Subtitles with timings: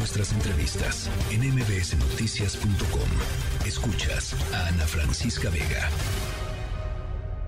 [0.00, 3.66] nuestras entrevistas en mbsnoticias.com.
[3.66, 5.90] Escuchas a Ana Francisca Vega.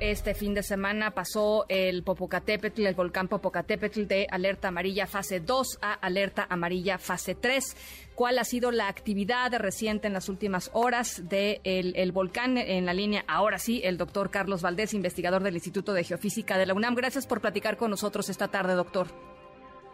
[0.00, 5.78] Este fin de semana pasó el Popocatépetl, el volcán Popocatépetl de alerta amarilla fase 2
[5.80, 7.74] a alerta amarilla fase 3.
[8.14, 12.58] ¿Cuál ha sido la actividad reciente en las últimas horas del de el volcán?
[12.58, 16.66] En la línea, ahora sí, el doctor Carlos Valdés, investigador del Instituto de Geofísica de
[16.66, 16.96] la UNAM.
[16.96, 19.31] Gracias por platicar con nosotros esta tarde, doctor.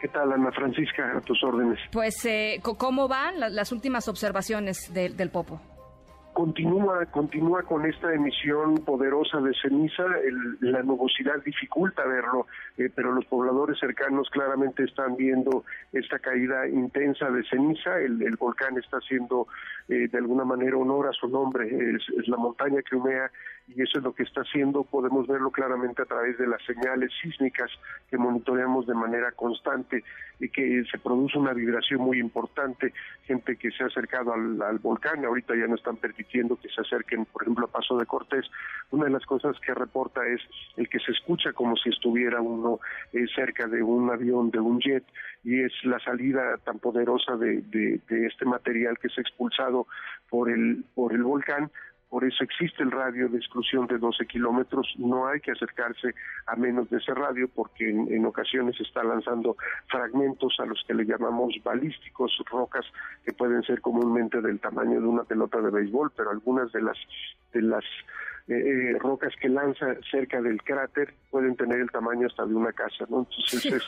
[0.01, 1.17] ¿Qué tal, Ana Francisca?
[1.17, 1.79] A tus órdenes.
[1.93, 5.61] Pues, eh, ¿cómo van las últimas observaciones del Popo?
[6.39, 10.05] continúa continúa con esta emisión poderosa de ceniza
[10.61, 17.29] la nubosidad dificulta verlo eh, pero los pobladores cercanos claramente están viendo esta caída intensa
[17.29, 19.49] de ceniza el, volcán está haciendo
[19.89, 23.33] eh, de alguna manera honor a su nombre es, la montaña que humea
[23.75, 24.85] y eso es lo que está haciendo.
[24.85, 27.71] Podemos verlo claramente a través de las señales sísmicas
[28.11, 30.05] que monitoreamos de manera constante
[30.41, 32.93] y que se produce una vibración muy importante.
[33.25, 36.81] Gente que se ha acercado al, al volcán ahorita ya no están permitiendo que se
[36.81, 38.47] acerquen, por ejemplo, a Paso de Cortés.
[38.91, 40.41] Una de las cosas que reporta es
[40.77, 42.81] el que se escucha como si estuviera uno
[43.13, 45.05] eh, cerca de un avión, de un jet,
[45.45, 49.87] y es la salida tan poderosa de, de, este material que ha expulsado
[50.29, 51.71] por el, por el volcán
[52.09, 56.15] por eso existe el radio de exclusión de 12 kilómetros, no hay que acercarse
[56.47, 59.57] a menos de ese radio porque en, ocasiones está lanzando
[59.89, 62.87] fragmentos a los que le llamamos balísticos, rocas
[63.25, 66.99] que pueden ser comúnmente del tamaño de una pelota de béisbol, pero algunas de las
[67.53, 67.85] de las
[68.49, 72.73] eh, eh, rocas que lanza cerca del cráter pueden tener el tamaño hasta de una
[72.73, 73.27] casa, ¿no?
[73.29, 73.83] Entonces es,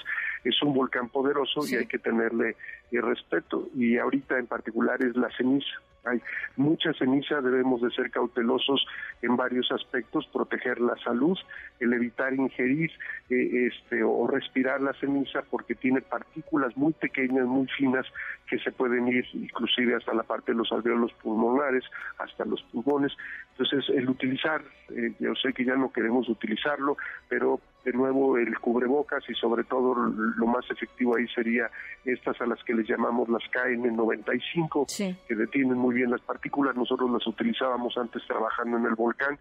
[0.45, 2.57] es un volcán poderoso y hay que tenerle
[2.91, 3.69] eh, respeto.
[3.75, 6.21] Y ahorita en particular es la ceniza hay
[6.57, 8.87] mucha ceniza, debemos de ser cautelosos
[9.23, 11.39] en varios aspectos, proteger la salud,
[11.79, 12.91] el evitar ingerir
[13.29, 18.07] eh, este, o respirar la ceniza porque tiene partículas muy pequeñas, muy finas,
[18.49, 21.85] que se pueden ir inclusive hasta la parte de los alveolos pulmonares,
[22.19, 23.13] hasta los pulmones.
[23.53, 26.97] Entonces, el utilizar, eh, yo sé que ya no queremos utilizarlo,
[27.29, 31.71] pero de nuevo el cubrebocas y sobre todo lo más efectivo ahí sería
[32.05, 36.77] estas a las que les llamamos las KN95, que detienen muy bien las partículas.
[36.77, 39.39] Nosotros las utilizábamos antes trabajando en el volcán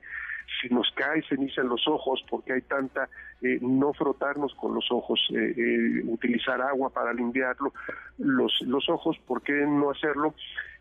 [0.61, 3.09] si nos cae ceniza en los ojos, porque hay tanta,
[3.41, 7.73] eh, no frotarnos con los ojos, eh, eh, utilizar agua para limpiarlo,
[8.17, 10.33] los, los ojos, ¿por qué no hacerlo?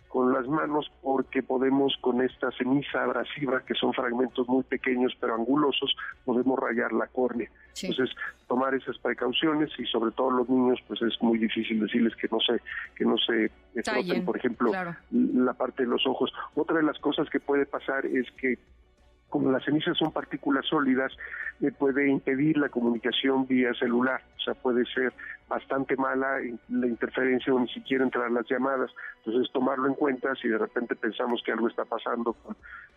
[0.08, 5.34] Con las manos porque podemos con esta ceniza abrasiva, que son fragmentos muy pequeños pero
[5.34, 7.50] angulosos, podemos rayar la córnea.
[7.80, 8.14] Entonces,
[8.48, 12.40] tomar esas precauciones y sobre todo los niños, pues es muy difícil decirles que no
[12.40, 12.60] se
[12.96, 13.50] que no se
[13.82, 14.72] froten, por ejemplo,
[15.10, 16.32] la parte de los ojos.
[16.54, 18.58] Otra de las cosas que puede pasar es que
[19.28, 21.12] como las cenizas son partículas sólidas,
[21.60, 25.12] eh, puede impedir la comunicación vía celular, o sea, puede ser
[25.48, 28.90] bastante mala la interferencia o ni siquiera entrar las llamadas.
[29.24, 32.36] Entonces, tomarlo en cuenta si de repente pensamos que algo está pasando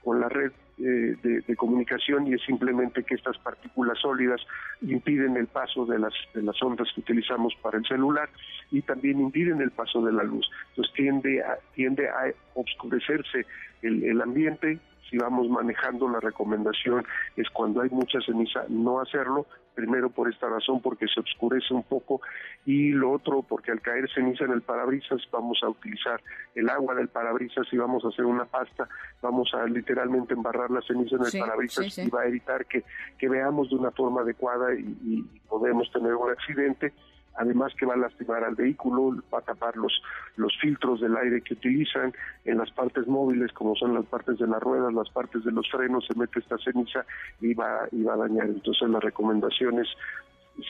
[0.04, 4.42] con, la red eh, de, comunicación y es simplemente que estas partículas sólidas
[4.82, 8.30] impiden el paso de las, de las ondas que utilizamos para el celular
[8.70, 10.50] y también impiden el paso de la luz.
[10.70, 13.46] Entonces, tiende a, tiende a obscurecerse
[13.82, 14.80] el ambiente,
[15.12, 17.06] si vamos manejando la recomendación
[17.36, 19.46] es cuando hay mucha ceniza no hacerlo,
[19.76, 22.22] primero por esta razón porque se oscurece un poco
[22.66, 26.22] y lo otro porque al caer ceniza en el parabrisas vamos a utilizar
[26.56, 28.88] el agua del parabrisas y vamos a hacer una pasta,
[29.22, 32.84] vamos a literalmente embarrar la ceniza en el parabrisas y va a evitar que,
[33.18, 36.94] que veamos de una forma adecuada y, y podemos tener un accidente
[37.36, 40.02] además que va a lastimar al vehículo, va a tapar los,
[40.36, 42.14] los filtros del aire que utilizan,
[42.46, 45.70] en las partes móviles, como son las partes de las ruedas, las partes de los
[45.70, 47.06] frenos, se mete esta ceniza
[47.40, 48.48] y va, y va a dañar.
[48.48, 49.88] Entonces las recomendaciones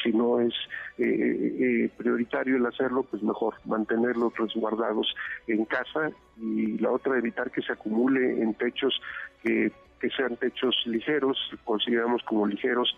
[0.04, 0.54] si no es
[0.98, 5.14] eh, eh, prioritario el hacerlo, pues mejor mantenerlos resguardados
[5.48, 9.02] en casa y la otra evitar que se acumule en techos
[9.44, 12.96] que, que sean techos ligeros, consideramos como ligeros,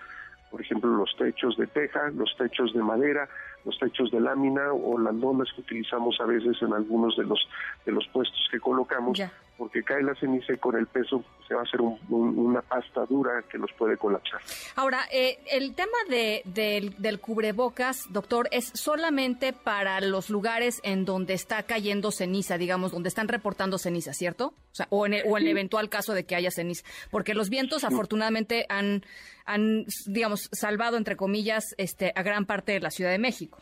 [0.54, 3.28] por ejemplo, los techos de teja, los techos de madera,
[3.66, 7.40] los techos de lámina o las lonas que utilizamos a veces en algunos de los
[7.88, 9.20] de los puestos que colocamos
[9.58, 13.44] porque cae la ceniza y con el peso se va a hacer una pasta dura
[13.50, 14.42] que los puede colapsar.
[14.76, 21.34] Ahora, eh, el tema de, del cubrebocas, doctor, es solamente para los lugares en donde
[21.34, 24.54] está cayendo ceniza, digamos, donde están reportando ceniza, ¿cierto?
[24.72, 26.84] O, sea, o, en, el, o en el eventual caso de que haya ceniza.
[27.12, 29.04] Porque los vientos, afortunadamente, han,
[29.46, 33.60] han, digamos, salvado, entre comillas, este, a gran parte de la Ciudad de México.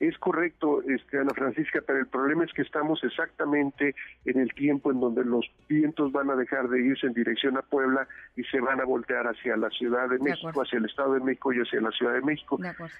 [0.00, 3.94] Es correcto, este, Ana Francisca, pero el problema es que estamos exactamente
[4.24, 7.62] en el tiempo en donde los vientos van a dejar de irse en dirección a
[7.62, 8.06] Puebla
[8.36, 11.52] y se van a voltear hacia la Ciudad de México, hacia el Estado de México
[11.52, 12.58] y hacia la Ciudad de México.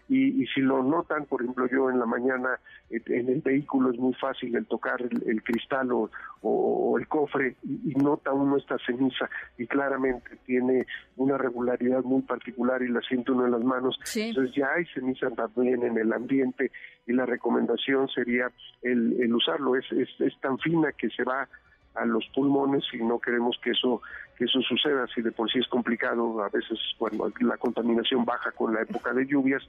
[0.08, 2.60] y, si lo notan, por ejemplo, yo en la mañana
[2.90, 7.94] en el vehículo es muy fácil el tocar el, cristal o, el cofre y, y
[7.94, 10.86] nota uno esta ceniza y claramente tiene
[11.16, 13.98] una regularidad muy particular y la siente uno en las manos.
[14.14, 16.70] Entonces ya hay ceniza también en el ambiente
[17.06, 18.50] y la recomendación sería
[18.82, 19.76] el, usarlo.
[19.76, 21.48] Es, es, tan fina que se va
[21.94, 24.02] a los pulmones y no queremos que eso
[24.36, 28.50] que eso suceda si de por sí es complicado a veces cuando la contaminación baja
[28.50, 29.62] con la época de lluvias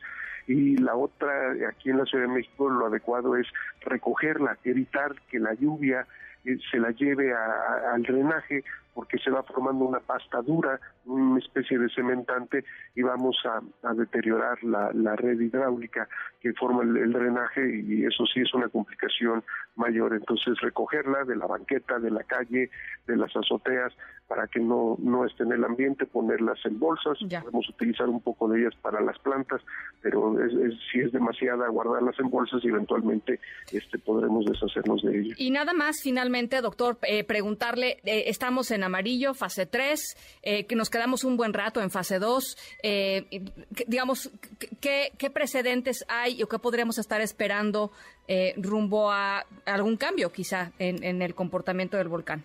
[0.47, 3.45] y la otra aquí en la Ciudad de México lo adecuado es
[3.81, 6.07] recogerla evitar que la lluvia
[6.45, 8.63] eh, se la lleve al drenaje
[8.95, 12.63] porque se va formando una pasta dura, una especie de cementante
[12.95, 13.62] y vamos a,
[13.94, 16.07] deteriorar la, red hidráulica
[16.39, 19.44] que forma el, drenaje y eso sí es una complicación
[19.75, 20.13] mayor.
[20.13, 22.71] Entonces recogerla de la banqueta, de la calle,
[23.06, 23.94] de las azoteas
[24.27, 28.48] para que no, no esté en el ambiente, ponerlas en bolsas, podemos utilizar un poco
[28.48, 29.62] de ellas para las plantas,
[30.01, 30.36] pero
[30.91, 33.39] si es demasiada guardarlas en bolsas y eventualmente
[33.71, 35.39] este, podremos deshacernos de ellas.
[35.39, 40.75] Y nada más finalmente, doctor, eh, preguntarle, eh, estamos en amarillo, fase 3, eh, que
[40.75, 42.77] nos quedamos un buen rato en fase 2.
[42.83, 43.43] Eh,
[43.87, 44.31] digamos,
[44.79, 47.91] ¿qué, precedentes hay o qué podríamos estar esperando
[48.27, 52.43] eh, rumbo a algún cambio quizá en, el comportamiento del volcán?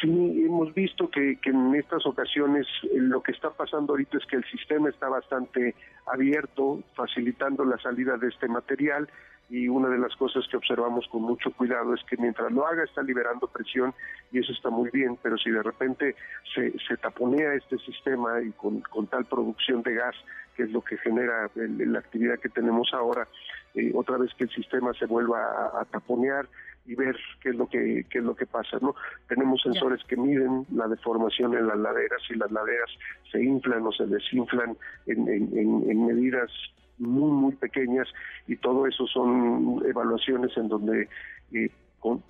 [0.00, 0.08] Sí,
[0.44, 4.44] hemos visto que, que, en estas ocasiones lo que está pasando ahorita es que el
[4.50, 5.74] sistema está bastante
[6.06, 9.08] abierto, facilitando la salida de este material
[9.50, 12.84] y una de las cosas que observamos con mucho cuidado es que mientras lo haga
[12.84, 13.94] está liberando presión
[14.32, 16.16] y eso está muy bien, pero si de repente
[16.54, 20.16] se, se taponea este sistema y con, tal producción de gas,
[20.56, 23.28] que es lo que genera la actividad que tenemos ahora,
[23.74, 26.48] eh, otra vez que el sistema se vuelva a, taponear
[26.86, 28.94] y ver qué es lo que qué es lo que pasa no
[29.26, 32.90] tenemos sensores que miden la deformación en las laderas y las laderas
[33.32, 34.76] se inflan o se desinflan
[35.06, 36.50] en, en, en medidas
[36.98, 38.08] muy, muy pequeñas
[38.46, 41.08] y todo eso son evaluaciones en donde
[41.52, 41.70] eh,
[42.00, 42.22] con,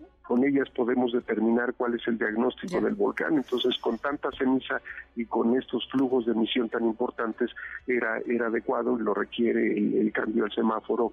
[0.45, 3.35] ellas podemos determinar cuál es el diagnóstico del volcán.
[3.35, 4.81] Entonces, con tanta ceniza
[5.17, 7.51] y con estos flujos de emisión tan importantes,
[7.87, 11.13] era, era adecuado y lo requiere el, cambio del semáforo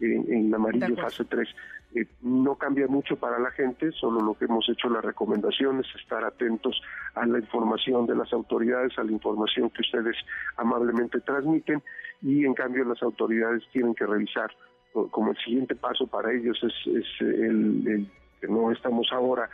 [0.00, 1.48] en, en amarillo fase 3.
[1.94, 5.86] Eh, no cambia mucho para la gente, solo lo que hemos hecho la recomendación es
[5.98, 6.80] estar atentos
[7.14, 10.16] a la información de las autoridades, a la información que ustedes
[10.58, 11.82] amablemente transmiten
[12.20, 14.50] y en cambio las autoridades tienen que revisar
[15.10, 18.08] como el siguiente paso para ellos es, el,
[18.40, 19.48] que no estamos ahora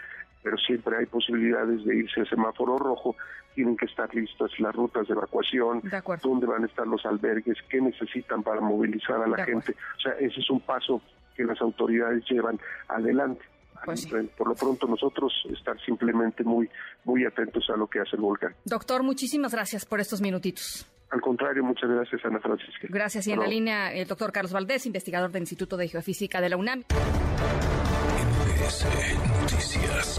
[0.45, 3.17] pero siempre hay posibilidades de irse a semáforo rojo,
[3.55, 5.83] tienen que estar listas las rutas de evacuación,
[6.23, 9.75] dónde van a estar los albergues, qué necesitan para movilizar a la gente.
[9.97, 11.01] O sea, ese es un paso
[11.35, 13.43] que las autoridades llevan adelante.
[13.85, 16.71] Pues Por lo pronto nosotros estar simplemente muy,
[17.05, 18.55] muy atentos a lo que hace el volcán.
[18.65, 20.87] Doctor, muchísimas gracias por estos minutitos.
[21.11, 22.89] Al contrario, muchas gracias, Ana Francisca.
[22.89, 23.27] Gracias.
[23.27, 26.57] Y en la línea, el doctor Carlos Valdés, investigador del Instituto de Geofísica de la
[26.57, 26.85] UNAM.
[28.65, 30.19] Noticias.